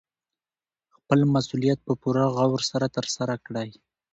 خپل 0.95 1.19
مسوولیت 1.33 1.79
په 1.87 1.93
پوره 2.01 2.25
غور 2.35 2.61
سره 2.71 2.87
ترسره 2.97 3.35
کړئ. 3.45 3.69